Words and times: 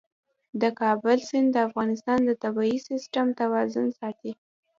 د 0.61 0.63
کابل 0.79 1.17
سیند 1.29 1.49
د 1.53 1.57
افغانستان 1.67 2.19
د 2.25 2.31
طبعي 2.43 2.75
سیسټم 2.89 3.27
توازن 3.39 3.87
ساتي. 3.99 4.31